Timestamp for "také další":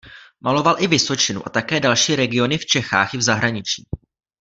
1.49-2.15